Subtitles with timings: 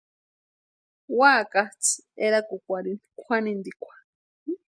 [1.17, 3.93] Úakatsʼï erakukwarhini kwʼanintikwa.